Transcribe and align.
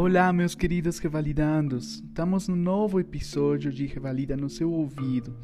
Olá, 0.00 0.32
meus 0.32 0.54
queridos 0.54 1.00
revalidandos. 1.00 1.96
Estamos 1.96 2.46
no 2.46 2.54
novo 2.54 3.00
episódio 3.00 3.72
de 3.72 3.84
Revalida 3.84 4.36
no 4.36 4.48
seu 4.48 4.70
ouvido. 4.70 5.36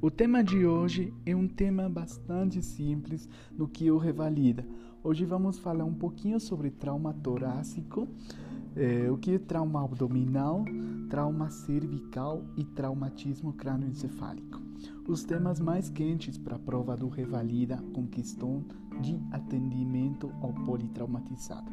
O 0.00 0.10
tema 0.10 0.42
de 0.42 0.66
hoje 0.66 1.14
é 1.24 1.36
um 1.36 1.46
tema 1.46 1.88
bastante 1.88 2.60
simples 2.60 3.28
no 3.56 3.68
que 3.68 3.86
eu 3.86 3.98
revalida. 3.98 4.66
Hoje 5.04 5.24
vamos 5.24 5.60
falar 5.60 5.84
um 5.84 5.94
pouquinho 5.94 6.40
sobre 6.40 6.72
trauma 6.72 7.14
torácico, 7.14 8.08
eh, 8.74 9.08
o 9.08 9.16
que 9.16 9.34
é 9.34 9.38
trauma 9.38 9.84
abdominal, 9.84 10.64
trauma 11.08 11.48
cervical 11.48 12.44
e 12.56 12.64
traumatismo 12.64 13.52
crânioencefálico. 13.52 14.59
Os 15.10 15.24
temas 15.24 15.58
mais 15.58 15.90
quentes 15.90 16.38
para 16.38 16.54
a 16.54 16.58
prova 16.60 16.96
do 16.96 17.08
Revalida 17.08 17.82
com 17.92 18.06
questão 18.06 18.64
de 19.00 19.20
atendimento 19.32 20.30
ao 20.40 20.52
politraumatizado. 20.52 21.68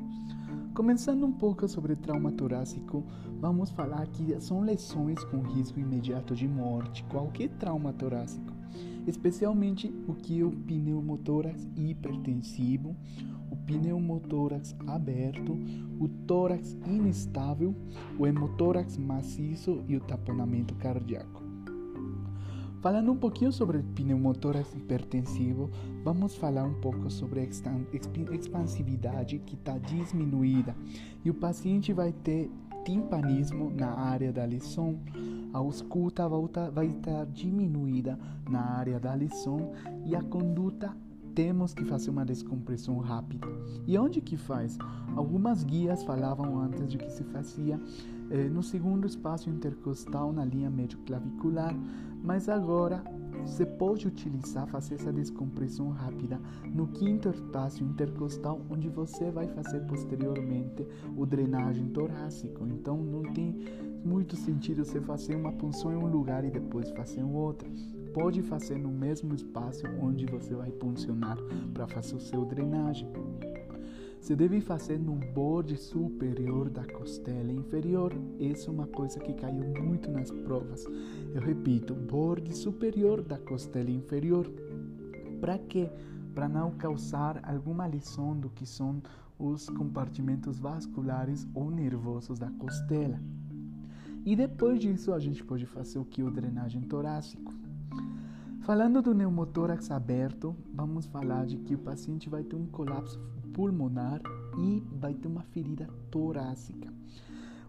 Começando 0.73 1.23
um 1.23 1.31
pouco 1.31 1.67
sobre 1.67 1.95
trauma 1.95 2.31
torácico, 2.31 3.05
vamos 3.39 3.70
falar 3.70 4.07
que 4.07 4.41
são 4.41 4.62
lesões 4.62 5.23
com 5.26 5.41
risco 5.41 5.79
imediato 5.79 6.34
de 6.34 6.48
morte, 6.48 7.03
qualquer 7.03 7.49
trauma 7.59 7.93
torácico, 7.93 8.52
especialmente 9.05 9.93
o 10.07 10.15
que 10.15 10.40
é 10.40 10.43
o 10.43 10.49
pneumotórax 10.49 11.67
hipertensivo, 11.76 12.95
o 13.51 13.55
pneumotórax 13.55 14.76
aberto, 14.88 15.55
o 15.99 16.09
tórax 16.26 16.76
instável, 16.88 17.76
o 18.17 18.26
hemotórax 18.26 18.98
maciço 18.98 19.84
e 19.88 19.95
o 19.95 19.99
taponamento 19.99 20.73
cardíaco. 20.73 21.46
Falando 22.88 23.12
um 23.12 23.18
pouquinho 23.18 23.52
sobre 23.52 23.80
pneumotórax 23.84 24.73
hipertensivo, 24.73 25.70
vamos 26.05 26.38
falar 26.38 26.64
um 26.64 26.76
pouco 26.76 27.12
sobre 27.12 27.41
a 27.41 27.44
expansividade 27.44 29.40
que 29.40 29.55
está 29.55 29.77
diminuída 29.77 30.74
e 31.26 31.29
o 31.29 31.34
paciente 31.34 31.91
vai 31.91 32.13
ter 32.13 32.49
timpanismo 32.85 33.70
na 33.70 33.90
área 33.90 34.32
da 34.32 34.46
lesão, 34.46 34.98
a 35.54 35.62
escuta 35.68 36.29
vai 36.29 36.85
estar 36.85 37.26
diminuída 37.26 38.18
na 38.49 38.62
área 38.62 38.98
da 39.01 39.13
lesão 39.13 39.74
e 40.05 40.16
a 40.16 40.24
conduta 40.24 40.96
temos 41.35 41.74
que 41.74 41.84
fazer 41.84 42.10
uma 42.10 42.26
descompressão 42.26 42.99
rápida. 42.99 43.48
E 43.85 43.98
onde 43.98 44.22
que 44.22 44.38
faz? 44.38 44.77
Algumas 45.13 45.63
guias 45.63 46.04
falavam 46.04 46.57
antes 46.57 46.88
de 46.88 46.98
que 46.98 47.12
se 47.12 47.24
fazia 47.26 47.79
no 48.51 48.61
segundo 48.61 49.07
espaço 49.07 49.49
intercostal 49.49 50.33
na 50.33 50.43
linha 50.43 50.70
médio-clavicular, 50.70 51.75
mas 52.23 52.49
agora 52.49 53.03
você 53.45 53.65
pode 53.65 54.07
utilizar, 54.07 54.67
fazer 54.67 54.95
essa 54.95 55.13
descompressão 55.13 55.89
rápida 55.89 56.39
no 56.73 56.87
quinto 56.87 57.29
espaço 57.29 57.83
intercostal, 57.83 58.59
onde 58.70 58.89
você 58.89 59.31
vai 59.31 59.48
fazer 59.48 59.79
posteriormente 59.81 60.85
o 61.15 61.25
drenagem 61.25 61.87
torácico. 61.89 62.67
Então 62.67 62.98
não 62.98 63.23
tem 63.33 63.55
muito 64.03 64.35
sentido 64.35 64.83
você 64.83 65.00
fazer 65.00 65.35
uma 65.35 65.51
punção 65.51 65.94
em 65.94 65.95
um 65.95 66.07
lugar 66.07 66.44
e 66.44 66.51
depois 66.51 66.89
fazer 66.91 67.22
em 67.22 67.33
outro. 67.33 67.69
Pode 68.13 68.41
fazer 68.41 68.78
no 68.78 68.89
mesmo 68.89 69.33
espaço 69.33 69.83
onde 70.01 70.25
você 70.25 70.53
vai 70.55 70.72
puncionar 70.72 71.38
para 71.73 71.88
fazer 71.88 72.16
o 72.16 72.19
seu 72.19 72.44
drenagem. 72.45 73.07
Você 74.19 74.35
deve 74.35 74.59
fazer 74.59 75.00
no 75.00 75.16
borde 75.34 75.78
superior 75.78 76.69
da 76.69 76.84
costela 76.85 77.51
inferior. 77.51 78.13
Essa 78.40 78.69
é 78.69 78.73
uma 78.73 78.88
coisa 78.88 79.19
que 79.19 79.34
caiu 79.34 79.63
muito 79.81 80.12
nas 80.12 80.31
provas. 80.31 80.85
Eu 81.34 81.41
repito, 81.41 81.94
borde 81.94 82.56
superior 82.56 83.22
da 83.22 83.38
costela 83.38 83.90
inferior. 83.90 84.51
Para 85.40 85.57
quê? 85.57 85.90
Para 86.35 86.50
não 86.50 86.72
causar 86.72 87.40
alguma 87.44 87.85
lesão 87.85 88.38
do 88.38 88.50
que 88.50 88.66
são 88.66 89.01
os 89.40 89.69
compartimentos 89.69 90.59
vasculares 90.59 91.47
ou 91.53 91.69
nervosos 91.69 92.39
da 92.39 92.49
costela. 92.51 93.19
E 94.25 94.35
depois 94.35 94.79
disso 94.79 95.13
a 95.13 95.19
gente 95.19 95.44
pode 95.44 95.66
fazer 95.66 95.99
o 95.99 96.05
que 96.05 96.22
o 96.22 96.29
drenagem 96.29 96.81
torácico. 96.81 97.53
Falando 98.61 99.01
do 99.01 99.11
pneumotórax 99.11 99.89
aberto, 99.89 100.53
vamos 100.73 101.05
falar 101.05 101.45
de 101.45 101.57
que 101.59 101.75
o 101.75 101.79
paciente 101.79 102.28
vai 102.28 102.44
ter 102.44 102.57
um 102.57 102.66
colapso 102.66 103.17
pulmonar 103.57 104.22
e 104.56 104.84
vai 104.91 105.16
ter 105.16 105.28
uma 105.28 105.41
ferida 105.41 105.90
torácica. 106.12 106.94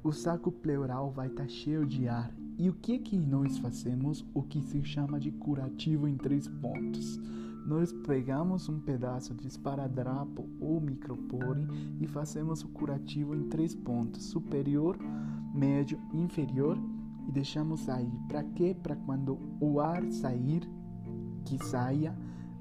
O 0.04 0.12
saco 0.12 0.52
pleural 0.52 1.10
vai 1.10 1.28
estar 1.28 1.44
tá 1.44 1.48
cheio 1.48 1.86
de 1.86 2.06
ar. 2.06 2.30
E 2.58 2.68
o 2.68 2.74
que 2.74 2.98
que 2.98 3.16
nós 3.16 3.56
fazemos? 3.56 4.24
O 4.34 4.42
que 4.42 4.60
se 4.60 4.84
chama 4.84 5.18
de 5.18 5.30
curativo 5.30 6.06
em 6.06 6.16
três 6.16 6.46
pontos. 6.46 7.18
Nós 7.66 7.90
pegamos 8.06 8.68
um 8.68 8.78
pedaço 8.78 9.34
de 9.34 9.46
esparadrapo 9.46 10.46
ou 10.60 10.78
micropore 10.80 11.66
e 12.00 12.06
fazemos 12.06 12.62
o 12.62 12.68
curativo 12.68 13.34
em 13.34 13.48
três 13.48 13.74
pontos: 13.74 14.24
superior, 14.24 14.98
médio 15.54 15.98
inferior 16.12 16.78
e 17.26 17.32
deixamos 17.32 17.80
sair. 17.80 18.12
Para 18.28 18.44
quê? 18.44 18.76
Para 18.80 18.96
quando 18.96 19.38
o 19.58 19.80
ar 19.80 20.04
sair, 20.12 20.68
que 21.44 21.62
saia 21.64 22.14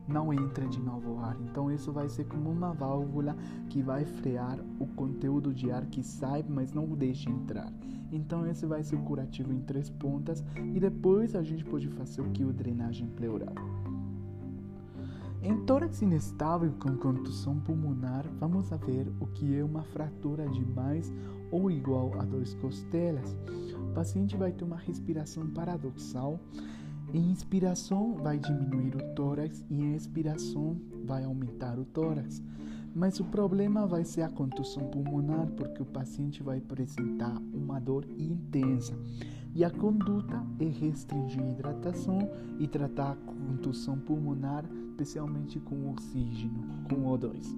não 0.07 0.31
entra 0.33 0.67
de 0.67 0.79
novo 0.79 1.19
ar. 1.19 1.37
Então 1.41 1.71
isso 1.71 1.91
vai 1.91 2.07
ser 2.09 2.25
como 2.25 2.49
uma 2.49 2.73
válvula 2.73 3.35
que 3.69 3.81
vai 3.81 4.05
frear 4.05 4.59
o 4.79 4.87
conteúdo 4.87 5.53
de 5.53 5.71
ar 5.71 5.85
que 5.85 6.03
sai, 6.03 6.43
mas 6.47 6.73
não 6.73 6.85
deixa 6.87 7.29
entrar. 7.29 7.71
Então 8.11 8.47
esse 8.47 8.65
vai 8.65 8.83
ser 8.83 8.95
o 8.95 9.03
curativo 9.03 9.51
em 9.51 9.59
três 9.61 9.89
pontas 9.89 10.43
e 10.73 10.79
depois 10.79 11.35
a 11.35 11.43
gente 11.43 11.65
pode 11.65 11.87
fazer 11.89 12.21
o 12.21 12.31
que 12.31 12.43
o 12.43 12.53
drenagem 12.53 13.07
pleural. 13.07 13.55
Em 15.43 15.55
tórax 15.65 16.01
inestável 16.01 16.73
com 16.79 16.97
contusão 16.97 17.59
pulmonar, 17.59 18.25
vamos 18.39 18.69
ver 18.85 19.07
o 19.19 19.27
que 19.27 19.55
é 19.55 19.63
uma 19.63 19.83
fratura 19.83 20.47
de 20.49 20.65
mais 20.65 21.13
ou 21.51 21.69
igual 21.69 22.11
a 22.19 22.25
duas 22.25 22.53
costelas. 22.55 23.37
O 23.89 23.93
paciente 23.93 24.35
vai 24.35 24.51
ter 24.51 24.63
uma 24.63 24.77
respiração 24.77 25.47
paradoxal 25.47 26.39
em 27.13 27.31
inspiração 27.31 28.15
vai 28.15 28.37
diminuir 28.37 28.95
o 28.95 29.15
tórax 29.15 29.63
e 29.69 29.75
em 29.75 29.95
expiração 29.95 30.77
vai 31.05 31.23
aumentar 31.23 31.79
o 31.79 31.85
tórax. 31.85 32.43
Mas 32.93 33.19
o 33.19 33.25
problema 33.25 33.85
vai 33.85 34.03
ser 34.03 34.23
a 34.23 34.29
contusão 34.29 34.83
pulmonar, 34.87 35.47
porque 35.55 35.81
o 35.81 35.85
paciente 35.85 36.41
vai 36.41 36.57
apresentar 36.57 37.41
uma 37.53 37.79
dor 37.79 38.05
intensa. 38.17 38.97
E 39.53 39.63
a 39.63 39.69
conduta 39.69 40.43
é 40.59 40.65
restringir 40.65 41.41
a 41.41 41.49
hidratação 41.49 42.29
e 42.59 42.67
tratar 42.67 43.11
a 43.11 43.15
contusão 43.15 43.97
pulmonar, 43.99 44.65
especialmente 44.89 45.59
com 45.59 45.91
oxígeno, 45.91 46.63
com 46.89 47.03
O2. 47.05 47.55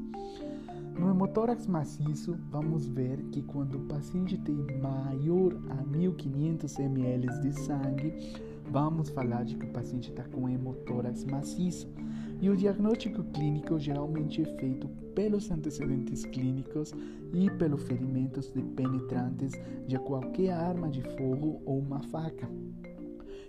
No 0.99 1.09
hemotórax 1.09 1.66
maciço, 1.66 2.37
vamos 2.51 2.85
ver 2.85 3.21
que 3.31 3.41
quando 3.41 3.75
o 3.75 3.85
paciente 3.85 4.37
tem 4.37 4.57
maior 4.81 5.53
a 5.69 5.83
1500 5.85 6.79
ml 6.79 7.27
de 7.41 7.53
sangue, 7.53 8.13
vamos 8.69 9.09
falar 9.09 9.44
de 9.44 9.56
que 9.56 9.66
o 9.66 9.74
paciente 9.74 10.09
está 10.09 10.24
com 10.24 10.47
hemotórax 10.47 11.25
maciço. 11.25 11.88
E 12.41 12.50
o 12.50 12.56
diagnóstico 12.56 13.24
clínico 13.25 13.78
geralmente 13.78 14.41
é 14.41 14.46
feito 14.57 14.88
pelos 15.13 15.52
antecedentes 15.52 16.24
clínicos 16.25 16.94
e 17.34 17.50
pelos 17.52 17.84
ferimentos 17.84 18.50
de 18.52 18.62
penetrantes 18.62 19.52
de 19.85 19.97
qualquer 20.00 20.52
arma 20.52 20.90
de 20.90 21.02
fogo 21.18 21.62
ou 21.66 21.79
uma 21.79 22.02
faca. 22.03 22.50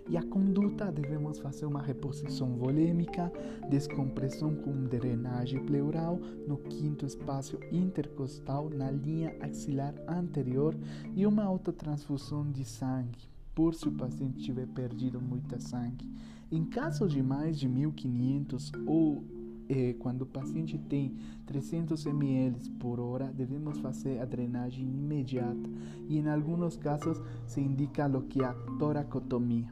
E 0.09 0.17
a 0.17 0.23
conduta 0.23 0.91
devemos 0.91 1.39
fazer 1.39 1.65
uma 1.65 1.81
reposição 1.81 2.57
volêmica, 2.57 3.31
descompressão 3.69 4.55
com 4.55 4.83
drenagem 4.83 5.63
pleural 5.63 6.19
no 6.45 6.57
quinto 6.57 7.05
espaço 7.05 7.57
intercostal 7.71 8.69
na 8.69 8.91
linha 8.91 9.33
axilar 9.39 9.93
anterior 10.07 10.75
e 11.15 11.25
uma 11.25 11.43
autotransfusão 11.43 12.51
de 12.51 12.65
sangue 12.65 13.31
se 13.69 13.87
o 13.87 13.91
paciente 13.91 14.43
tiver 14.43 14.67
perdido 14.67 15.21
muita 15.21 15.59
sangue. 15.59 16.09
Em 16.51 16.65
caso 16.65 17.07
de 17.07 17.21
mais 17.21 17.59
de 17.59 17.67
1500 17.67 18.71
ou 18.87 19.23
eh, 19.69 19.95
quando 19.99 20.23
o 20.23 20.25
paciente 20.25 20.77
tem 20.77 21.15
300 21.45 22.05
ml 22.05 22.69
por 22.79 22.99
hora, 22.99 23.31
devemos 23.31 23.77
fazer 23.77 24.19
a 24.19 24.25
drenagem 24.25 24.85
imediata 24.85 25.69
e 26.09 26.17
em 26.17 26.27
alguns 26.27 26.75
casos 26.75 27.21
se 27.45 27.61
indica 27.61 28.05
o 28.07 28.23
que 28.23 28.41
é 28.41 28.45
a 28.45 28.53
toracotomia. 28.77 29.71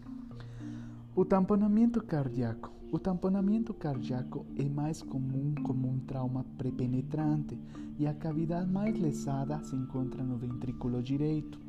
O 1.16 1.26
tamponamento 1.26 2.02
cardíaco. 2.02 2.72
O 2.92 2.98
tamponamento 2.98 3.74
cardíaco 3.74 4.46
é 4.56 4.64
mais 4.70 5.02
comum 5.02 5.54
como 5.64 5.90
um 5.90 6.00
trauma 6.00 6.46
prepenetrante 6.58 7.60
e 8.00 8.08
a 8.08 8.14
cavidade 8.14 8.72
mais 8.72 8.98
lesada 8.98 9.62
se 9.64 9.76
encontra 9.76 10.24
no 10.24 10.38
ventrículo 10.38 11.04
direito. 11.04 11.60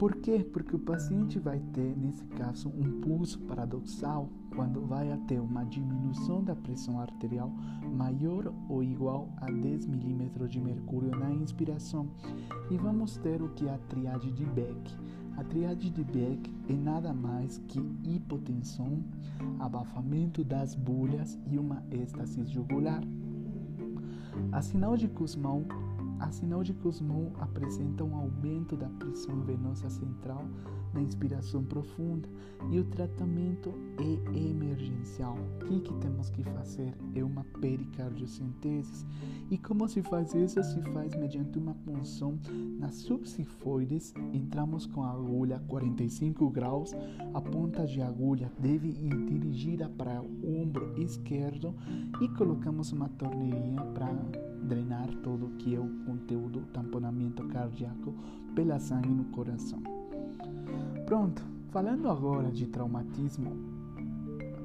Por 0.00 0.16
quê? 0.16 0.42
Porque 0.50 0.74
o 0.74 0.78
paciente 0.78 1.38
vai 1.38 1.60
ter, 1.74 1.94
nesse 1.94 2.24
caso, 2.28 2.70
um 2.70 3.02
pulso 3.02 3.38
paradoxal 3.40 4.30
quando 4.56 4.80
vai 4.86 5.14
ter 5.28 5.38
uma 5.38 5.62
diminuição 5.62 6.42
da 6.42 6.56
pressão 6.56 6.98
arterial 6.98 7.52
maior 7.92 8.50
ou 8.66 8.82
igual 8.82 9.28
a 9.36 9.50
10 9.50 9.84
milímetros 9.84 10.48
de 10.48 10.58
mercúrio 10.58 11.10
na 11.10 11.30
inspiração. 11.30 12.08
E 12.70 12.78
vamos 12.78 13.18
ter 13.18 13.42
o 13.42 13.50
que 13.50 13.68
é 13.68 13.74
a 13.74 13.78
triade 13.90 14.32
de 14.32 14.46
Beck. 14.46 14.96
A 15.36 15.44
triade 15.44 15.90
de 15.90 16.02
Beck 16.02 16.50
é 16.70 16.72
nada 16.72 17.12
mais 17.12 17.58
que 17.68 17.78
hipotensão, 18.02 19.04
abafamento 19.58 20.42
das 20.42 20.74
bolhas 20.74 21.38
e 21.46 21.58
uma 21.58 21.84
êxtase 21.90 22.42
jugular. 22.46 23.02
A 24.50 24.62
sinal 24.62 24.96
de 24.96 25.08
Kussmaul 25.08 25.66
a 26.20 26.30
sinal 26.30 26.62
de 26.62 26.74
Cosmo 26.74 27.32
apresenta 27.40 28.04
um 28.04 28.14
aumento 28.14 28.76
da 28.76 28.88
pressão 28.88 29.40
venosa 29.40 29.88
central 29.88 30.44
na 30.92 31.00
inspiração 31.00 31.64
profunda 31.64 32.28
e 32.70 32.78
o 32.78 32.84
tratamento 32.84 33.72
é 33.98 34.38
emergencial. 34.38 35.36
O 35.60 35.64
que, 35.64 35.80
que 35.80 35.94
temos 35.94 36.30
que 36.30 36.42
fazer? 36.42 36.94
É 37.14 37.24
uma 37.24 37.44
pericardiocentese. 37.60 39.06
E 39.50 39.58
como 39.58 39.88
se 39.88 40.02
faz 40.02 40.34
isso? 40.34 40.62
Se 40.62 40.80
faz 40.92 41.14
mediante 41.16 41.58
uma 41.58 41.74
punção 41.74 42.38
nas 42.78 42.96
subsifoides. 42.96 44.14
Entramos 44.32 44.86
com 44.86 45.02
a 45.02 45.12
agulha 45.12 45.60
45 45.68 46.50
graus. 46.50 46.94
A 47.32 47.40
ponta 47.40 47.86
de 47.86 48.02
agulha 48.02 48.50
deve 48.58 48.88
ir 48.88 49.24
dirigida 49.26 49.88
para 49.88 50.20
o 50.20 50.62
ombro 50.62 50.94
esquerdo 51.00 51.74
e 52.20 52.28
colocamos 52.28 52.92
uma 52.92 53.08
torneirinha 53.08 53.82
para 53.94 54.12
drenar 54.62 55.08
todo 55.22 55.46
o 55.46 55.50
que 55.56 55.74
é 55.74 55.80
o 55.80 55.88
conteúdo 56.04 56.60
tamponamento 56.72 57.44
cardíaco 57.48 58.14
pela 58.54 58.78
sangue 58.78 59.08
no 59.08 59.24
coração. 59.26 59.99
Pronto, 61.06 61.42
falando 61.70 62.08
agora 62.08 62.50
de 62.50 62.66
traumatismo 62.66 63.56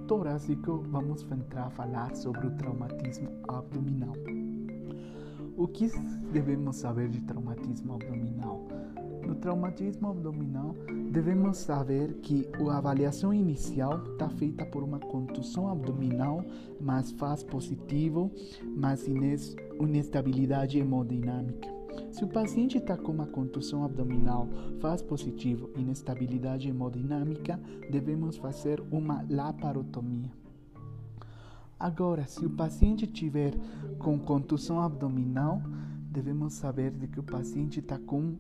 torácico, 0.08 0.84
vamos 0.90 1.24
entrar 1.24 1.68
a 1.68 1.70
falar 1.70 2.16
sobre 2.16 2.48
o 2.48 2.52
traumatismo 2.52 3.30
abdominal. 3.48 4.14
O 5.58 5.68
que 5.68 5.90
devemos 6.32 6.76
saber 6.76 7.10
de 7.10 7.22
traumatismo 7.22 7.96
abdominal? 7.96 8.68
No 9.26 9.36
traumatismo 9.36 10.10
abdominal, 10.10 10.76
devemos 11.12 11.58
saber 11.58 12.14
que 12.22 12.48
a 12.70 12.78
avaliação 12.78 13.34
inicial 13.34 14.04
está 14.12 14.30
feita 14.30 14.66
por 14.66 14.84
uma 14.84 15.00
contusão 15.00 15.68
abdominal, 15.68 16.46
mas 16.80 17.12
faz 17.14 17.42
positivo, 17.42 18.32
mas 18.76 19.08
inestabilidade 19.08 20.78
hemodinâmica. 20.78 21.75
Se 22.12 22.24
o 22.24 22.28
paciente 22.28 22.78
está 22.78 22.98
com 22.98 23.12
uma 23.12 23.28
contusão 23.28 23.84
abdominal, 23.84 24.48
faz 24.80 25.02
positivo, 25.02 25.70
inestabilidade 25.76 26.70
hemodinâmica, 26.70 27.60
devemos 27.90 28.38
fazer 28.38 28.82
uma 28.92 29.26
laparotomia. 29.30 30.32
Agora, 31.80 32.26
se 32.26 32.46
o 32.46 32.50
paciente 32.50 33.06
tiver 33.06 33.54
com 34.00 34.18
contusão 34.18 34.80
abdominal, 34.82 35.62
devemos 36.10 36.54
saber 36.54 36.92
de 36.92 37.08
que 37.08 37.20
o 37.20 37.24
paciente 37.24 37.80
está 37.80 38.00
com 38.00 38.36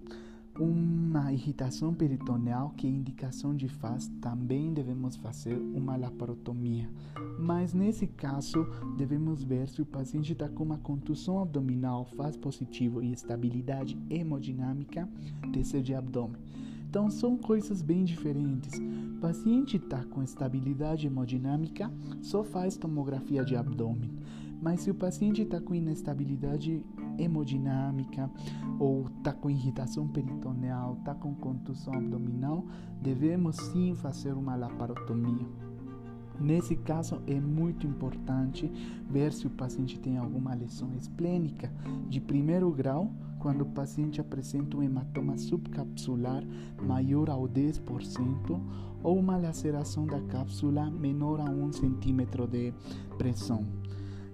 uma 0.59 1.33
irritação 1.33 1.93
peritoneal 1.93 2.73
que 2.77 2.87
indicação 2.87 3.55
de 3.55 3.67
faz, 3.67 4.09
também 4.21 4.73
devemos 4.73 5.15
fazer 5.15 5.57
uma 5.57 5.95
laparotomia. 5.95 6.89
Mas 7.37 7.73
nesse 7.73 8.07
caso, 8.07 8.65
devemos 8.97 9.43
ver 9.43 9.67
se 9.67 9.81
o 9.81 9.85
paciente 9.85 10.31
está 10.31 10.47
com 10.47 10.63
uma 10.63 10.77
contusão 10.77 11.39
abdominal, 11.39 12.05
faz 12.05 12.37
positivo 12.37 13.01
e 13.01 13.11
estabilidade 13.11 13.97
hemodinâmica, 14.09 15.09
TC 15.51 15.81
de 15.81 15.93
abdômen. 15.93 16.39
Então 16.89 17.09
são 17.09 17.35
coisas 17.35 17.81
bem 17.81 18.05
diferentes. 18.05 18.79
O 18.79 19.19
paciente 19.19 19.75
está 19.75 20.05
com 20.05 20.23
estabilidade 20.23 21.07
hemodinâmica, 21.07 21.91
só 22.21 22.43
faz 22.43 22.77
tomografia 22.77 23.43
de 23.43 23.55
abdômen. 23.55 24.11
Mas 24.61 24.81
se 24.81 24.91
o 24.91 24.95
paciente 24.95 25.41
está 25.41 25.59
com 25.59 25.75
inestabilidade 25.75 26.83
hemodinâmica 27.17 28.29
ou 28.79 29.05
está 29.17 29.31
com 29.33 29.49
irritação 29.49 30.07
peritoneal, 30.07 30.95
está 30.99 31.13
com 31.13 31.33
contusão 31.35 31.93
abdominal, 31.93 32.65
devemos 33.01 33.55
sim 33.57 33.93
fazer 33.95 34.33
uma 34.33 34.55
laparotomia. 34.55 35.45
Nesse 36.39 36.75
caso, 36.75 37.21
é 37.27 37.39
muito 37.39 37.87
importante 37.87 38.69
ver 39.09 39.31
se 39.31 39.47
o 39.47 39.49
paciente 39.49 39.97
tem 39.99 40.17
alguma 40.17 40.53
lesão 40.53 40.93
esplênica 40.95 41.71
de 42.09 42.19
primeiro 42.19 42.69
grau, 42.71 43.09
quando 43.39 43.61
o 43.61 43.65
paciente 43.67 44.19
apresenta 44.19 44.75
um 44.75 44.81
hematoma 44.81 45.37
subcapsular 45.37 46.43
maior 46.81 47.29
a 47.29 47.35
10% 47.35 48.59
ou 49.03 49.19
uma 49.19 49.37
laceração 49.37 50.07
da 50.07 50.19
cápsula 50.19 50.89
menor 50.89 51.39
a 51.39 51.43
1 51.43 51.73
centímetro 51.73 52.47
de 52.47 52.73
pressão. 53.19 53.63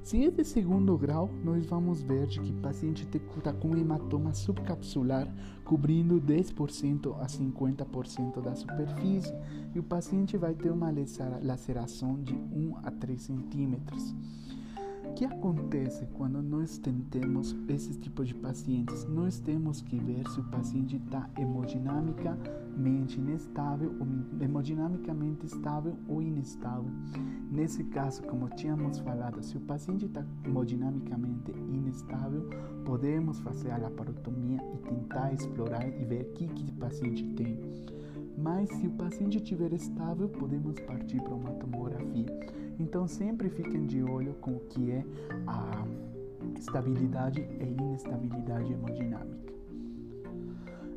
Se 0.04 0.26
é 0.26 0.32
de 0.32 0.44
segundo 0.44 0.98
grau, 0.98 1.30
nós 1.44 1.66
vamos 1.68 2.02
ver 2.02 2.26
de 2.26 2.40
que 2.40 2.52
o 2.52 2.62
paciente 2.62 3.08
está 3.08 3.54
com 3.54 3.78
hematoma 3.78 4.34
subcapsular 4.34 5.28
cobrindo 5.64 6.20
10% 6.20 7.16
a 7.22 7.28
50% 7.28 8.42
da 8.42 8.56
superfície 8.56 9.34
e 9.76 9.80
o 9.80 9.84
paciente 9.84 10.36
vai 10.38 10.56
ter 10.56 10.72
uma 10.72 10.92
laceração 11.42 12.22
de 12.22 12.34
1 12.34 12.78
a 12.84 12.92
3 12.92 13.22
centímetros. 13.22 14.16
Que 15.16 15.26
acontece 15.26 16.08
quando 16.18 16.42
nós 16.42 16.78
tentamos 16.80 17.56
esse 17.68 17.94
tipo 18.00 18.26
de 18.26 18.34
pacientes? 18.34 19.06
Nós 19.06 19.40
temos 19.40 19.82
que 19.82 20.00
ver 20.00 20.28
se 20.30 20.40
o 20.40 20.44
paciente 20.46 20.96
está 20.96 21.30
hemodinamicamente 21.38 23.20
inestável, 23.20 23.94
ou 24.00 24.44
hemodinamicamente 24.44 25.46
estável 25.46 25.96
ou 26.08 26.22
inestável. 26.22 26.90
Nesse 27.52 27.84
caso, 27.84 28.24
como 28.24 28.50
tínhamos 28.50 29.00
falado, 29.00 29.44
se 29.44 29.58
o 29.58 29.62
paciente 29.62 30.06
está 30.06 30.26
hemodinamicamente 30.44 31.52
inestável, 31.52 32.50
podemos 32.86 33.40
fazer 33.42 33.72
a 33.72 33.78
laparotomia 33.78 34.60
e 34.74 34.78
tentar 34.78 35.34
explorar 35.34 35.88
e 35.88 36.04
ver 36.04 36.24
o 36.24 36.34
que, 36.34 36.48
que 36.48 36.72
o 36.72 36.76
paciente 36.76 37.24
tem. 37.36 37.60
Mas 38.38 38.70
se 38.70 38.88
o 38.88 38.92
paciente 38.92 39.38
estiver 39.38 39.72
estável, 39.74 40.28
podemos 40.30 40.80
partir 40.80 41.22
para 41.22 41.36
uma 41.36 41.52
tomografia. 41.52 42.26
Então 42.80 43.08
sempre 43.08 43.50
fiquem 43.50 43.86
de 43.86 44.04
olho 44.04 44.34
com 44.36 44.52
o 44.52 44.60
que 44.62 44.92
é 44.92 45.06
a 45.48 45.86
estabilidade 46.58 47.42
e 47.42 47.64
inestabilidade 47.64 48.72
hemodinâmica. 48.74 49.52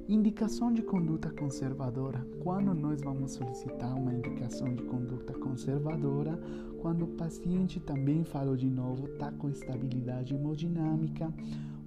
Indicação 0.06 0.71
de 0.71 0.82
conduta 0.82 1.31
conservadora. 1.31 2.26
Quando 2.43 2.75
nós 2.75 3.00
vamos 3.00 3.32
solicitar 3.32 3.97
uma 3.97 4.12
indicação 4.12 4.75
de 4.75 4.82
conduta 4.82 5.32
conservadora, 5.32 6.38
quando 6.82 7.06
o 7.06 7.17
paciente 7.17 7.81
também, 7.81 8.23
falo 8.23 8.55
de 8.55 8.69
novo, 8.69 9.06
está 9.06 9.32
com 9.32 9.49
estabilidade 9.49 10.35
hemodinâmica, 10.35 11.32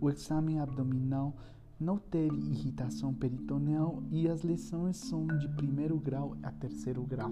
o 0.02 0.10
exame 0.10 0.58
abdominal 0.58 1.36
não 1.80 2.00
teve 2.00 2.36
irritação 2.36 3.14
peritoneal 3.14 4.02
e 4.10 4.28
as 4.28 4.42
lesões 4.42 4.98
são 4.98 5.28
de 5.28 5.48
primeiro 5.50 5.98
grau 5.98 6.36
a 6.42 6.52
terceiro 6.52 7.04
grau. 7.04 7.32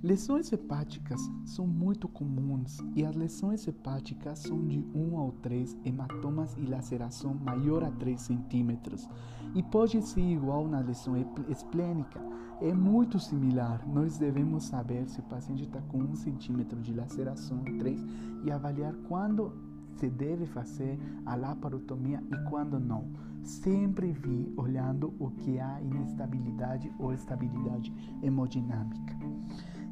Lesões 0.00 0.52
hepáticas 0.52 1.20
são 1.44 1.66
muito 1.66 2.06
comuns 2.06 2.78
e 2.94 3.04
as 3.04 3.16
lesões 3.16 3.66
hepáticas 3.66 4.38
são 4.38 4.64
de 4.64 4.78
1 4.94 5.18
ao 5.18 5.32
3 5.32 5.76
hematomas 5.84 6.56
e 6.56 6.60
laceração 6.60 7.34
maior 7.34 7.82
a 7.82 7.90
3 7.90 8.20
centímetros 8.20 9.08
e 9.56 9.62
pode 9.62 10.00
ser 10.02 10.20
igual 10.20 10.68
na 10.68 10.78
lesão 10.78 11.14
esplênica. 11.48 12.20
É 12.60 12.72
muito 12.72 13.18
similar. 13.18 13.84
Nós 13.88 14.18
devemos 14.18 14.66
saber 14.66 15.08
se 15.08 15.18
o 15.18 15.24
paciente 15.24 15.64
está 15.64 15.80
com 15.82 15.98
1 15.98 16.14
centímetro 16.14 16.80
de 16.80 16.94
laceração 16.94 17.64
3 17.64 18.00
e 18.44 18.52
avaliar 18.52 18.94
quando 19.08 19.52
se 19.96 20.08
deve 20.08 20.46
fazer 20.46 20.96
a 21.26 21.34
laparotomia 21.34 22.22
e 22.30 22.48
quando 22.48 22.78
não. 22.78 23.10
Sempre 23.42 24.12
vi 24.12 24.52
olhando 24.56 25.12
o 25.18 25.30
que 25.30 25.58
há 25.58 25.80
inestabilidade 25.80 26.92
ou 27.00 27.12
estabilidade 27.12 27.92
hemodinâmica. 28.22 29.18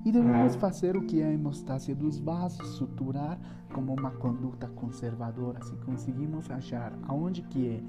E 0.06 0.12
devemos 0.12 0.54
fazer 0.54 0.96
o 0.96 1.02
que 1.02 1.20
é 1.20 1.26
a 1.26 1.32
hemostásia 1.32 1.92
dos 1.92 2.16
vasos, 2.16 2.76
suturar 2.76 3.36
como 3.74 3.92
uma 3.92 4.12
conduta 4.12 4.68
conservadora. 4.68 5.60
Se 5.64 5.74
conseguimos 5.78 6.48
achar 6.48 6.96
aonde 7.08 7.42
que 7.42 7.66
é 7.66 7.82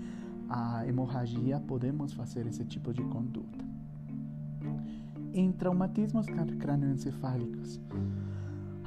a 0.50 0.88
hemorragia, 0.88 1.60
podemos 1.60 2.14
fazer 2.14 2.48
esse 2.48 2.66
tipo 2.66 2.92
de 2.92 3.04
conduta. 3.04 3.64
Em 5.32 5.52
traumatismos 5.52 6.26
crânioencefálicos. 6.60 7.80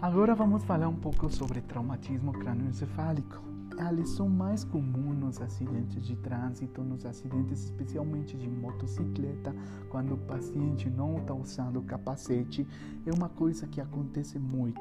Agora 0.03 0.35
vamos 0.35 0.65
falar 0.65 0.89
um 0.89 0.97
pouco 0.97 1.31
sobre 1.31 1.61
traumatismo 1.61 2.33
crânioencefálico 2.33 3.41
a 3.87 3.91
lição 3.91 4.29
mais 4.29 4.65
comum 4.65 5.15
nos 5.15 5.41
acidentes 5.41 6.05
de 6.05 6.17
trânsito, 6.17 6.83
nos 6.83 7.07
acidentes 7.07 7.65
especialmente 7.65 8.37
de 8.37 8.49
motocicleta, 8.49 9.55
quando 9.89 10.15
o 10.15 10.19
paciente 10.19 10.91
não 10.91 11.19
está 11.19 11.35
usando 11.35 11.83
capacete, 11.83 12.67
é 13.07 13.13
uma 13.13 13.29
coisa 13.29 13.67
que 13.67 13.81
acontece 13.81 14.39
muito. 14.39 14.81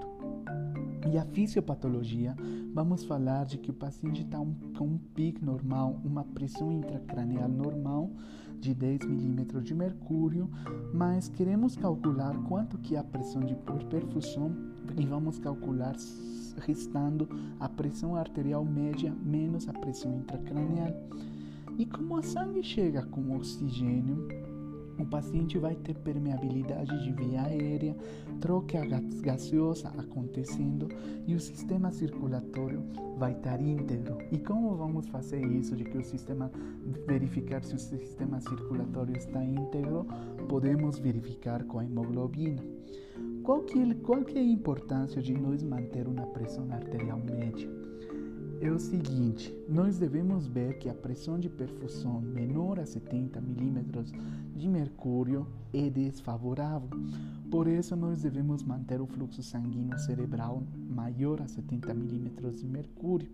E 1.12 1.18
a 1.18 1.25
fisiopatologia, 1.25 2.36
vamos 2.74 3.03
falar 3.03 3.46
de 3.46 3.58
que 3.58 3.72
o 3.72 3.74
paciente 3.74 4.22
está 4.22 4.39
um, 4.39 4.53
com 4.77 4.86
um 4.86 4.98
pico 4.98 5.44
normal, 5.46 6.00
uma 6.03 6.24
pressão 6.24 6.72
intracranial 6.72 7.48
normal 7.48 8.12
de 8.60 8.74
10 8.74 9.06
milímetros 9.06 9.63
de 9.63 9.74
mercúrio, 9.74 10.50
mas 10.94 11.29
queremos 11.29 11.75
calcular 11.77 12.36
quanto 12.44 12.77
que 12.77 12.96
é 12.96 13.00
a 13.00 13.03
pressão 13.03 13.41
de 13.41 13.56
perfusão 13.89 14.53
e 14.98 15.06
vamos 15.06 15.39
calcular 15.39 15.96
restando 16.60 17.28
a 17.60 17.68
pressão 17.68 18.16
arterial 18.16 18.63
média 18.63 19.13
menos 19.24 19.68
a 19.68 19.74
pressão 19.74 20.16
intracranial. 20.16 20.94
E 21.78 21.86
como 21.86 22.18
a 22.18 22.22
sangue 22.22 22.62
chega 22.62 23.01
com 23.04 23.36
oxigênio, 23.36 24.28
o 25.00 25.06
paciente 25.06 25.58
vai 25.58 25.75
ter 25.75 25.96
permeabilidade 25.96 27.04
de 27.04 27.12
via 27.13 27.44
aérea, 27.44 27.96
troca 28.42 28.86
gaseosa 29.22 29.88
acontecendo 29.98 30.89
e 31.25 31.34
o 31.34 31.39
sistema 31.39 31.89
circulatório 31.89 32.84
vai 33.18 33.32
estar 33.32 33.62
íntegro. 33.62 34.18
E 34.30 34.38
como 34.38 34.75
vamos 34.75 35.08
fazer 35.08 35.42
isso 35.46 35.75
de 35.75 35.86
que 35.86 35.98
o 35.98 36.04
sistema 36.04 36.51
verificar 37.08 37.63
se 37.63 37.75
o 37.75 37.80
sistema 37.80 38.42
circulatório 38.42 39.16
está 39.16 39.42
íntegro? 39.44 40.06
Podemos 40.50 41.00
verificar 41.00 41.63
com 41.63 41.80
a 41.80 41.86
hemoglobina. 41.86 42.62
Qual 43.43 43.62
que, 43.63 43.96
qual 43.96 44.24
que 44.24 44.38
é 44.38 44.41
a 44.41 44.43
importância 44.43 45.22
de 45.22 45.34
nós 45.34 45.63
manter 45.63 46.08
uma 46.08 46.27
pressão 46.27 46.72
arterial 46.72 47.19
média? 47.19 47.69
é 48.62 48.69
o 48.69 48.79
seguinte: 48.79 49.53
nós 49.67 49.98
devemos 49.98 50.48
ver 50.48 50.77
que 50.77 50.89
a 50.89 50.93
pressão 50.93 51.39
de 51.39 51.50
perfusão 51.50 52.22
menor 52.22 52.79
a 52.79 52.86
70 52.86 53.39
milímetros 53.41 54.12
de 54.55 54.67
mercúrio 54.67 55.48
é 55.74 55.89
desfavorável. 55.89 56.89
Por 57.50 57.67
isso, 57.67 57.96
nós 57.96 58.22
devemos 58.22 58.63
manter 58.63 59.01
o 59.01 59.08
fluxo 59.08 59.41
sanguíneo 59.41 59.98
cerebral 60.00 60.63
maior 60.89 61.41
a 61.41 61.48
70 61.48 61.93
milímetros 61.93 62.60
de 62.60 62.67
mercúrio. 62.67 63.29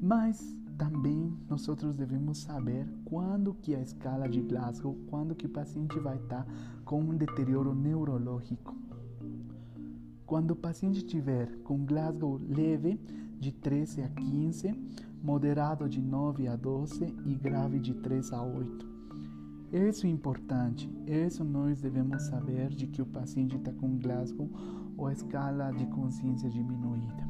Mas 0.00 0.56
também 0.78 1.36
nós 1.48 1.66
devemos 1.96 2.38
saber 2.38 2.86
quando 3.04 3.52
que 3.54 3.74
a 3.74 3.80
escala 3.80 4.28
de 4.28 4.40
Glasgow, 4.40 4.96
quando 5.08 5.34
que 5.34 5.46
o 5.46 5.50
paciente 5.50 5.98
vai 5.98 6.16
estar 6.16 6.46
com 6.84 7.00
um 7.00 7.16
deterioro 7.16 7.74
neurológico. 7.74 8.87
Quando 10.28 10.50
o 10.50 10.56
paciente 10.56 11.02
tiver 11.06 11.48
com 11.64 11.86
Glasgow 11.86 12.38
leve, 12.50 13.00
de 13.40 13.50
13 13.50 14.02
a 14.02 14.08
15, 14.10 14.74
moderado 15.22 15.88
de 15.88 16.02
9 16.02 16.46
a 16.48 16.54
12 16.54 17.16
e 17.24 17.34
grave 17.34 17.78
de 17.78 17.94
3 17.94 18.34
a 18.34 18.42
8. 18.42 18.86
Isso 19.72 20.06
é 20.06 20.10
importante, 20.10 20.86
isso 21.06 21.42
nós 21.42 21.80
devemos 21.80 22.24
saber 22.24 22.68
de 22.68 22.86
que 22.86 23.00
o 23.00 23.06
paciente 23.06 23.56
está 23.56 23.72
com 23.72 23.96
Glasgow 23.96 24.50
ou 24.98 25.06
a 25.06 25.14
escala 25.14 25.72
de 25.72 25.86
consciência 25.86 26.50
diminuída. 26.50 27.26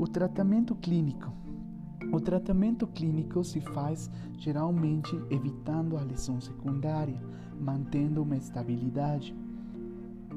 O 0.00 0.08
tratamento 0.08 0.74
clínico. 0.74 1.32
O 2.12 2.20
tratamento 2.20 2.88
clínico 2.88 3.44
se 3.44 3.60
faz 3.60 4.10
geralmente 4.36 5.14
evitando 5.30 5.96
a 5.96 6.02
lesão 6.02 6.40
secundária, 6.40 7.22
mantendo 7.60 8.20
uma 8.20 8.36
estabilidade. 8.36 9.32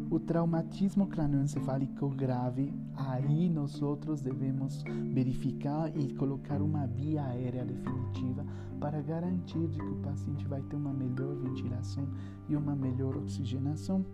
O 0.10 0.20
traumatismo 0.20 1.08
crânioencefálico 1.08 2.10
grave, 2.10 2.74
aí 2.96 3.50
nós 3.50 3.82
outros 3.82 4.22
devemos 4.22 4.84
verificar 5.14 5.96
e 5.96 6.14
colocar 6.14 6.62
uma 6.62 6.86
via 6.86 7.24
aérea 7.24 7.66
definitiva 7.66 8.46
para 8.80 9.02
garantir 9.02 9.68
que 9.70 9.82
o 9.82 9.96
paciente 9.98 10.46
vai 10.48 10.62
ter 10.62 10.76
uma 10.76 10.94
melhor 10.94 11.36
ventilação 11.36 12.08
e 12.48 12.56
uma 12.56 12.76
melhor 12.76 13.18
oxigenação. 13.18 14.06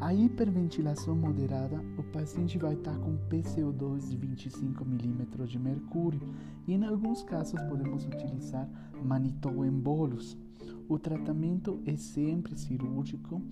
A 0.00 0.14
hiperventilação 0.14 1.16
moderada, 1.16 1.82
o 1.98 2.02
paciente 2.04 2.56
vai 2.56 2.74
estar 2.74 2.96
com 2.98 3.18
PCO2 3.28 4.08
de 4.08 4.16
25 4.16 4.84
milímetros 4.84 5.50
de 5.50 5.58
mercúrio 5.58 6.20
e 6.66 6.74
em 6.74 6.84
alguns 6.84 7.22
casos 7.24 7.60
podemos 7.62 8.06
utilizar 8.06 8.68
manitoembolos. 9.02 10.38
O 10.88 10.98
tratamento 10.98 11.82
é 11.84 11.96
sempre 11.96 12.56
cirúrgico. 12.56 13.42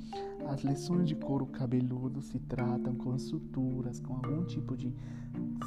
As 0.48 0.62
lesões 0.62 1.08
de 1.08 1.14
couro 1.14 1.46
cabeludo 1.46 2.22
se 2.22 2.38
tratam 2.38 2.94
com 2.94 3.18
suturas, 3.18 3.98
com 4.00 4.14
algum 4.14 4.44
tipo 4.44 4.76
de 4.76 4.94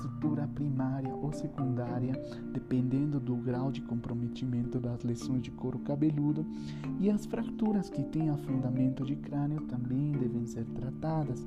sutura 0.01 0.47
primária 0.47 1.13
ou 1.13 1.31
secundária, 1.33 2.13
dependendo 2.53 3.19
do 3.19 3.35
grau 3.35 3.71
de 3.71 3.81
comprometimento 3.81 4.79
das 4.79 5.03
lesões 5.03 5.41
de 5.41 5.51
couro 5.51 5.79
cabeludo. 5.79 6.45
E 6.99 7.09
as 7.09 7.25
fraturas 7.25 7.89
que 7.89 8.03
têm 8.03 8.29
afundamento 8.29 9.03
de 9.03 9.15
crânio 9.15 9.61
também 9.67 10.13
devem 10.13 10.45
ser 10.45 10.65
tratadas. 10.65 11.45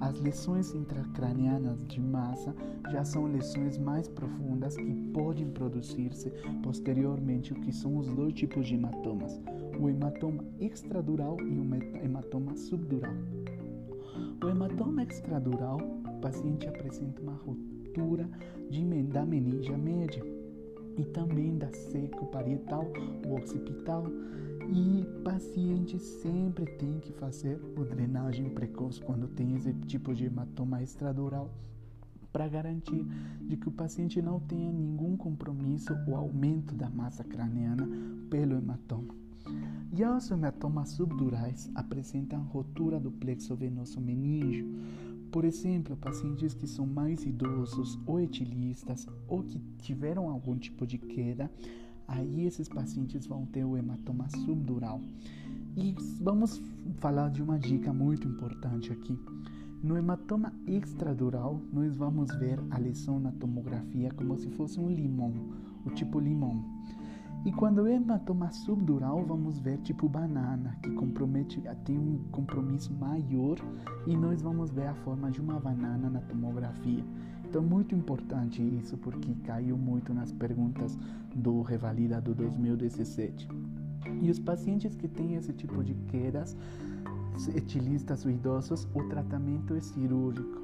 As 0.00 0.20
lesões 0.20 0.74
intracranianas 0.74 1.84
de 1.86 2.00
massa 2.00 2.54
já 2.90 3.04
são 3.04 3.24
lesões 3.26 3.78
mais 3.78 4.08
profundas 4.08 4.76
que 4.76 4.94
podem 5.12 5.50
produzir-se 5.50 6.30
posteriormente, 6.62 7.52
o 7.52 7.56
que 7.56 7.72
são 7.72 7.96
os 7.96 8.08
dois 8.08 8.34
tipos 8.34 8.66
de 8.66 8.74
hematomas 8.74 9.40
o 9.84 9.88
hematoma 9.90 10.42
extradural 10.58 11.36
e 11.42 11.58
o 11.58 12.02
hematoma 12.02 12.56
subdural. 12.56 13.12
O 14.42 14.48
hematoma 14.48 15.02
extradural, 15.02 15.78
o 15.78 16.20
paciente 16.22 16.66
apresenta 16.66 17.20
uma 17.20 17.34
ruptura 17.34 18.26
de, 18.70 18.82
da 19.02 19.26
meninge 19.26 19.76
média 19.76 20.24
e 20.96 21.04
também 21.04 21.58
da 21.58 21.70
seco 21.70 22.26
parietal 22.28 22.90
ou 23.26 23.36
occipital. 23.36 24.04
E 24.72 25.04
paciente 25.22 25.98
sempre 25.98 26.64
tem 26.64 26.98
que 27.00 27.12
fazer 27.12 27.60
o 27.76 27.84
drenagem 27.84 28.48
precoce 28.48 29.02
quando 29.02 29.28
tem 29.28 29.54
esse 29.54 29.74
tipo 29.74 30.14
de 30.14 30.24
hematoma 30.24 30.82
extradural 30.82 31.50
para 32.32 32.48
garantir 32.48 33.04
de 33.42 33.58
que 33.58 33.68
o 33.68 33.72
paciente 33.72 34.22
não 34.22 34.40
tenha 34.40 34.72
nenhum 34.72 35.14
compromisso 35.14 35.94
ou 36.08 36.16
aumento 36.16 36.74
da 36.74 36.88
massa 36.88 37.22
craniana 37.22 37.86
pelo 38.30 38.56
hematoma. 38.56 39.23
Já 39.92 40.16
os 40.16 40.30
hematomas 40.30 40.90
subdurais 40.90 41.70
apresentam 41.74 42.42
rotura 42.44 42.98
do 42.98 43.12
plexo 43.12 43.54
venoso 43.54 44.00
meníngeo. 44.00 44.66
Por 45.30 45.44
exemplo, 45.44 45.96
pacientes 45.96 46.54
que 46.54 46.66
são 46.66 46.86
mais 46.86 47.24
idosos 47.24 47.98
ou 48.06 48.20
etilistas 48.20 49.06
ou 49.28 49.42
que 49.42 49.58
tiveram 49.78 50.28
algum 50.28 50.56
tipo 50.56 50.86
de 50.86 50.98
queda, 50.98 51.50
aí 52.06 52.44
esses 52.44 52.68
pacientes 52.68 53.26
vão 53.26 53.46
ter 53.46 53.64
o 53.64 53.76
hematoma 53.76 54.28
subdural. 54.30 55.00
E 55.76 55.94
vamos 56.20 56.60
falar 56.98 57.30
de 57.30 57.42
uma 57.42 57.58
dica 57.58 57.92
muito 57.92 58.28
importante 58.28 58.92
aqui. 58.92 59.18
No 59.82 59.96
hematoma 59.98 60.52
extradural, 60.66 61.60
nós 61.72 61.94
vamos 61.96 62.34
ver 62.38 62.58
a 62.70 62.78
lesão 62.78 63.20
na 63.20 63.32
tomografia 63.32 64.10
como 64.12 64.36
se 64.38 64.48
fosse 64.50 64.80
um 64.80 64.88
limão, 64.88 65.32
o 65.84 65.90
tipo 65.90 66.18
limão. 66.18 66.73
E 67.44 67.52
quando 67.52 67.86
é 67.86 67.96
hematoma 67.96 68.50
subdural, 68.50 69.22
vamos 69.22 69.58
ver 69.58 69.76
tipo 69.78 70.08
banana, 70.08 70.78
que 70.82 70.90
compromete, 70.92 71.60
tem 71.84 71.98
um 71.98 72.18
compromisso 72.32 72.90
maior 72.94 73.58
e 74.06 74.16
nós 74.16 74.40
vamos 74.40 74.70
ver 74.70 74.86
a 74.86 74.94
forma 74.94 75.30
de 75.30 75.42
uma 75.42 75.60
banana 75.60 76.08
na 76.08 76.20
tomografia. 76.20 77.04
Então, 77.44 77.62
muito 77.62 77.94
importante 77.94 78.62
isso, 78.62 78.96
porque 78.96 79.34
caiu 79.44 79.76
muito 79.76 80.14
nas 80.14 80.32
perguntas 80.32 80.98
do 81.34 81.60
Revalida 81.60 82.18
do 82.18 82.34
2017. 82.34 83.46
E 84.22 84.30
os 84.30 84.38
pacientes 84.38 84.96
que 84.96 85.06
têm 85.06 85.34
esse 85.34 85.52
tipo 85.52 85.84
de 85.84 85.94
quedas, 86.08 86.56
etilistas 87.54 88.24
ou 88.24 88.30
idosos, 88.30 88.88
o 88.94 89.04
tratamento 89.04 89.74
é 89.74 89.80
cirúrgico. 89.80 90.62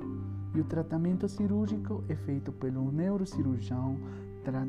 E 0.55 0.61
o 0.61 0.65
tratamento 0.65 1.29
cirúrgico 1.29 2.03
é 2.09 2.17
feito 2.17 2.51
pelo 2.51 2.91
neurocirurgião 2.91 3.97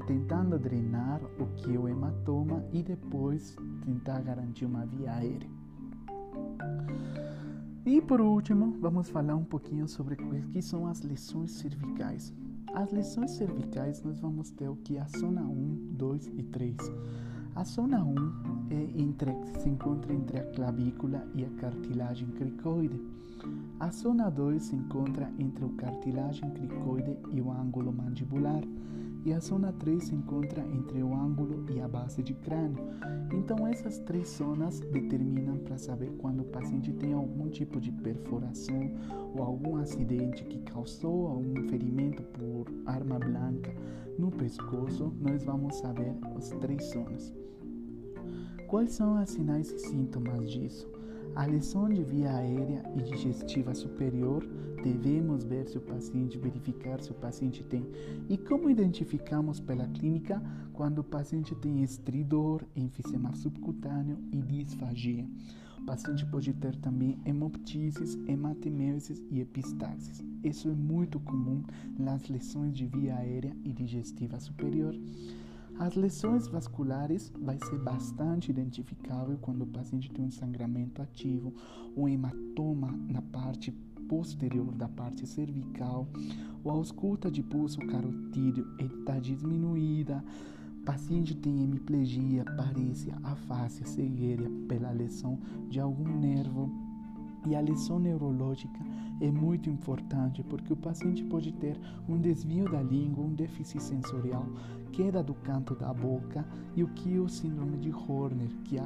tentando 0.06 0.60
drenar 0.60 1.22
o 1.40 1.46
que 1.56 1.76
é 1.76 1.80
o 1.80 1.88
hematoma 1.88 2.64
e 2.72 2.84
depois 2.84 3.56
tentar 3.84 4.22
garantir 4.22 4.66
uma 4.66 4.86
via 4.86 5.14
aérea. 5.14 5.50
E 7.86 8.02
por 8.02 8.22
último, 8.22 8.78
vamos 8.80 9.10
falar 9.10 9.36
um 9.36 9.44
pouquinho 9.44 9.88
sobre 9.88 10.16
o 10.16 10.50
que 10.52 10.62
são 10.62 10.86
as 10.86 11.02
lesões 11.02 11.52
cervicais. 11.52 12.34
As 12.74 12.92
lesões 12.92 13.32
cervicais 13.32 14.04
nós 14.04 14.20
vamos 14.20 14.52
ter 14.52 14.70
o 14.70 14.76
que 14.76 14.98
a 14.98 15.06
zona 15.06 15.42
1, 15.42 15.94
2 15.94 16.28
e 16.28 16.44
3. 16.44 16.78
A 17.56 17.64
zona 17.64 18.04
1 18.04 18.16
é 18.70 19.02
entre, 19.02 19.34
se 19.60 19.68
encontra 19.68 20.14
entre 20.14 20.40
a 20.40 20.46
clavícula 20.52 21.28
e 21.34 21.44
a 21.44 21.50
cartilagem 21.60 22.28
cricoide. 22.30 23.02
A 23.80 23.90
zona 23.90 24.30
2 24.30 24.64
se 24.64 24.76
encontra 24.76 25.30
entre 25.40 25.66
o 25.66 25.70
cartilagem 25.70 26.50
cricoide 26.52 27.18
e 27.32 27.42
o 27.42 27.52
ângulo 27.52 27.92
mandibular 27.92 28.64
e 29.24 29.34
a 29.34 29.40
zona 29.40 29.72
3 29.74 30.04
se 30.04 30.16
encontra 30.16 30.66
entre 30.66 31.02
o 31.04 31.14
ângulo 31.14 31.66
e 31.70 31.80
a 31.80 31.88
base 31.88 32.24
de 32.24 32.34
crânio. 32.34 32.84
Então, 33.32 33.68
essas 33.68 34.00
três 34.00 34.30
zonas 34.30 34.80
determinam 34.80 35.58
para 35.58 35.78
saber 35.78 36.12
quando 36.18 36.42
o 36.42 36.46
paciente 36.46 36.92
tem 36.94 37.14
algum 37.14 37.50
tipo 37.50 37.80
de 37.80 37.92
perfuração 37.92 38.92
ou 39.36 39.44
algum 39.44 39.78
acidente 39.78 40.44
que 40.46 40.60
causou 40.60 41.28
algum 41.28 41.68
ferimento 41.70 42.24
por 42.24 42.66
arma 42.86 43.20
branca 43.20 43.74
no 44.18 44.32
pescoço, 44.32 45.14
nós 45.20 45.44
vamos 45.44 45.76
saber 45.78 46.14
as 46.36 46.50
três 46.50 46.84
zonas. 46.92 47.34
Quais 48.68 48.94
são 48.94 49.22
os 49.22 49.30
sinais 49.30 49.72
e 49.72 49.80
sintomas 49.80 50.50
disso? 50.50 51.01
A 51.34 51.46
lesão 51.46 51.88
de 51.88 52.04
via 52.04 52.36
aérea 52.36 52.84
e 52.96 53.02
digestiva 53.02 53.74
superior, 53.74 54.46
devemos 54.84 55.46
ver 55.46 55.66
se 55.68 55.78
o 55.78 55.82
paciente, 55.82 56.38
verificar 56.38 57.02
se 57.02 57.12
o 57.12 57.16
paciente 57.16 57.64
tem. 57.64 57.88
E 58.30 58.38
como 58.38 58.70
identificamos 58.70 59.60
pela 59.60 59.88
clínica 59.88 60.42
quando 60.74 61.00
o 61.00 61.04
paciente 61.04 61.56
tem 61.56 61.84
estridor, 61.84 62.64
enfisema 62.76 63.34
subcutâneo 63.34 64.18
e 64.32 64.42
disfagia. 64.42 65.26
O 65.80 65.86
paciente 65.86 66.26
pode 66.26 66.54
ter 66.54 66.76
também 66.76 67.18
hemoptises, 67.26 68.16
hematemesis 68.28 69.22
e 69.32 69.40
epistaxis. 69.40 70.24
Isso 70.44 70.70
é 70.70 70.74
muito 70.74 71.20
comum 71.20 71.64
nas 71.98 72.28
lesões 72.28 72.76
de 72.76 72.86
via 72.86 73.16
aérea 73.16 73.56
e 73.64 73.72
digestiva 73.72 74.40
superior. 74.40 74.94
As 75.82 75.96
lesões 75.96 76.48
vasculares 76.48 77.34
vai 77.42 77.58
ser 77.58 77.80
bastante 77.80 78.52
identificável 78.52 79.36
quando 79.42 79.64
o 79.64 79.66
paciente 79.66 80.12
tem 80.12 80.24
um 80.24 80.30
sangramento 80.30 81.02
ativo, 81.02 81.56
um 81.98 82.08
hematoma 82.08 82.92
na 83.10 83.20
parte 83.20 83.72
posterior 84.08 84.76
da 84.76 84.88
parte 84.88 85.26
cervical, 85.26 86.08
ou 86.64 86.72
a 86.72 86.76
ausculta 86.76 87.32
de 87.32 87.42
pulso 87.42 87.80
carotídeo. 87.80 88.68
Está 88.78 89.18
diminuída, 89.18 90.24
o 90.82 90.86
paciente 90.86 91.34
tem 91.34 91.64
hemiplegia, 91.64 92.46
parecia, 92.46 93.18
afásia, 93.24 93.84
cegueira 93.88 94.48
pela 94.68 94.92
lesão 94.92 95.40
de 95.68 95.80
algum 95.80 96.20
nervo 96.20 96.91
e 97.46 97.56
a 97.56 97.62
lesão 97.62 98.00
neurológica 98.00 98.80
é 99.20 99.32
muito 99.32 99.70
importante 99.70 100.44
porque 100.44 100.74
o 100.74 100.78
paciente 100.78 101.24
pode 101.24 101.52
ter 101.54 101.80
um 102.08 102.20
desvio 102.20 102.66
da 102.66 102.82
língua, 102.82 103.24
um 103.24 103.34
déficit 103.34 103.82
sensorial, 103.82 104.46
queda 104.92 105.24
do 105.24 105.34
canto 105.34 105.76
da 105.76 105.94
boca 105.94 106.46
e 106.76 106.84
o 106.84 106.88
que 106.90 107.16
é 107.16 107.20
o 107.20 107.30
síndrome 107.30 107.78
de 107.78 107.92
Horner, 107.92 108.50
que 108.66 108.78
é 108.78 108.84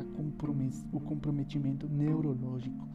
o 0.92 1.00
comprometimento 1.00 1.88
neurológico. 1.88 2.88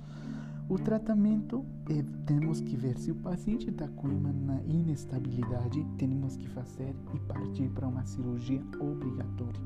O 0.68 0.78
tratamento 0.78 1.64
é, 1.88 2.04
temos 2.24 2.60
que 2.60 2.76
ver 2.76 2.96
se 2.96 3.10
o 3.10 3.16
paciente 3.16 3.68
está 3.68 3.88
com 3.88 4.06
uma 4.06 4.62
inestabilidade, 4.68 5.84
temos 5.98 6.36
que 6.36 6.48
fazer 6.48 6.94
e 7.12 7.18
partir 7.18 7.68
para 7.70 7.88
uma 7.88 8.06
cirurgia 8.06 8.62
obrigatória. 8.78 9.60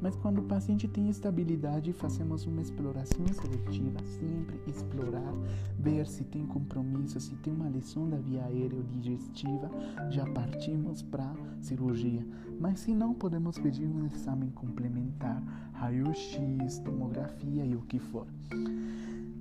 Mas 0.00 0.14
quando 0.16 0.38
o 0.38 0.44
paciente 0.44 0.86
tem 0.86 1.08
estabilidade, 1.08 1.92
fazemos 1.92 2.46
uma 2.46 2.62
exploração 2.62 3.26
seletiva, 3.28 3.98
sempre 4.04 4.60
explorar, 4.66 5.34
ver 5.78 6.06
se 6.06 6.24
tem 6.24 6.46
compromisso, 6.46 7.20
se 7.20 7.34
tem 7.36 7.52
uma 7.52 7.68
lesão 7.68 8.08
da 8.08 8.16
via 8.16 8.44
aérea 8.44 8.76
ou 8.76 8.82
digestiva, 8.84 9.70
já 10.10 10.24
partimos 10.26 11.02
para 11.02 11.34
cirurgia. 11.60 12.24
Mas 12.60 12.80
se 12.80 12.94
não, 12.94 13.14
podemos 13.14 13.58
pedir 13.58 13.86
um 13.86 14.06
exame 14.06 14.50
complementar, 14.52 15.42
raio-x, 15.72 16.78
tomografia 16.78 17.64
e 17.64 17.74
o 17.74 17.82
que 17.82 17.98
for. 17.98 18.26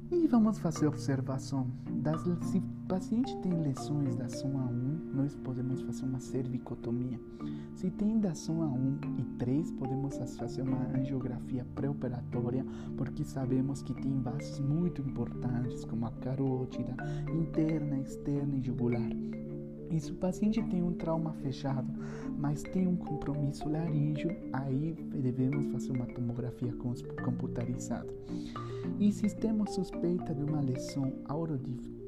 E 0.10 0.26
vamos 0.26 0.58
fazer 0.60 0.88
observação. 0.88 1.68
Das, 1.92 2.22
se 2.22 2.60
o 2.60 2.88
paciente 2.88 3.36
tem 3.42 3.52
lesões 3.62 4.16
da 4.16 4.30
soma 4.30 4.66
1, 4.66 5.12
nós 5.14 5.36
podemos 5.36 5.82
fazer 5.82 6.06
uma 6.06 6.22
cervicotomia. 6.22 7.20
Se 7.76 7.92
tem 7.92 8.18
da 8.18 8.34
soma 8.34 8.68
1 8.68 9.00
e 9.20 9.24
3, 9.38 9.72
podemos 9.72 10.18
fazer 10.38 10.62
uma 10.62 10.82
angiografia 10.98 11.66
pré-operatória, 11.76 12.66
porque 12.96 13.26
sabemos 13.26 13.82
que 13.84 13.94
tem 13.94 14.22
vasos 14.22 14.60
muito 14.62 15.02
importantes, 15.02 15.84
como 15.84 16.06
a 16.06 16.12
carótida, 16.12 16.96
interna, 17.30 18.00
externa 18.00 18.56
e 18.56 18.62
jugular. 18.62 19.10
E 19.90 20.00
se 20.00 20.12
o 20.12 20.16
paciente 20.16 20.62
tem 20.64 20.84
um 20.84 20.94
trauma 20.94 21.34
fechado, 21.34 21.88
mas 22.38 22.62
tem 22.64 22.88
um 22.88 22.96
compromisso 22.96 23.70
laríngeo, 23.70 24.36
aí 24.54 24.94
devemos 25.12 25.72
fazer 25.72 25.92
uma 25.92 26.06
tomografia 26.06 26.74
computarizada. 27.24 28.14
E 29.00 29.12
se 29.12 29.36
temos 29.36 29.74
suspeita 29.76 30.34
de 30.34 30.44
uma 30.44 30.62
lesão 30.62 31.14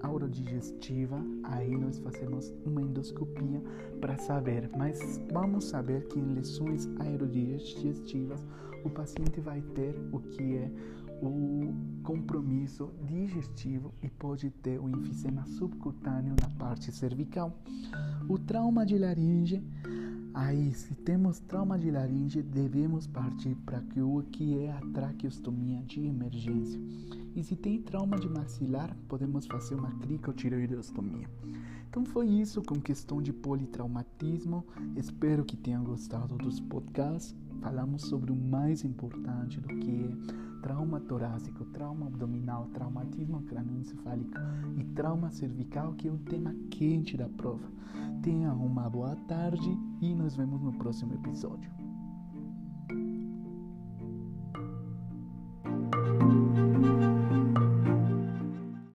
aurodigestiva, 0.02 1.24
aí 1.44 1.76
nós 1.78 2.00
fazemos 2.00 2.54
uma 2.66 2.82
endoscopia 2.82 3.62
para 4.02 4.18
saber. 4.18 4.70
Mas 4.78 5.22
vamos 5.32 5.66
saber 5.66 6.08
que 6.08 6.20
em 6.20 6.34
lesões 6.34 6.90
aerodigestivas 7.00 8.44
o 8.84 8.90
paciente 8.90 9.40
vai 9.42 9.62
ter 9.62 9.96
o 10.12 10.20
que 10.20 10.56
é 10.56 10.72
o 11.22 11.74
compromisso 12.04 12.90
digestivo 13.04 13.94
e 14.02 14.10
pode 14.10 14.50
ter 14.50 14.80
o 14.80 14.90
enfisema 14.90 15.46
subcutâneo 15.46 16.36
na 16.42 16.50
parte 16.58 16.92
cervical. 16.92 17.56
O 18.28 18.38
trauma 18.38 18.86
de 18.86 18.98
laringe, 18.98 19.62
aí 20.34 20.74
se 20.74 20.94
temos 20.96 21.40
trauma 21.40 21.78
de 21.78 21.92
laringe, 21.92 22.42
devemos 22.42 23.08
partir 23.08 23.56
para 23.66 23.82
o 24.04 24.24
que 24.24 24.60
é 24.60 24.72
a 24.72 24.82
traqueostomia 24.94 25.82
de 25.84 26.06
emergência. 26.06 26.80
E 27.36 27.44
se 27.44 27.56
tem 27.56 27.82
trauma 27.82 28.18
de 28.18 28.28
maxilar, 28.28 28.96
podemos 29.08 29.46
fazer 29.46 29.76
uma 29.76 29.92
cricotireoidostomia. 30.00 31.28
Então 31.90 32.06
foi 32.06 32.28
isso 32.28 32.62
com 32.62 32.80
questão 32.80 33.22
de 33.22 33.34
politraumatismo. 33.34 34.64
Espero 34.96 35.44
que 35.44 35.58
tenham 35.58 35.84
gostado 35.84 36.38
dos 36.38 36.60
podcasts. 36.60 37.36
Falamos 37.62 38.04
sobre 38.04 38.32
o 38.32 38.36
mais 38.36 38.84
importante 38.84 39.60
do 39.60 39.68
que 39.68 40.16
é 40.46 40.49
trauma 40.62 41.00
torácico, 41.02 41.66
trauma 41.66 42.08
abdominal, 42.08 42.68
traumatismo 42.74 43.42
crânioencefálico 43.44 44.38
e 44.78 44.84
trauma 44.96 45.32
cervical, 45.32 45.94
que 45.94 46.08
é 46.08 46.12
o 46.12 46.18
tema 46.18 46.56
quente 46.70 47.18
da 47.18 47.28
prova. 47.30 47.68
Tenha 48.22 48.54
uma 48.54 48.90
boa 48.90 49.16
tarde 49.28 49.78
e 50.02 50.14
nos 50.14 50.36
vemos 50.36 50.62
no 50.62 50.74
próximo 50.74 51.14
episódio. 51.14 51.89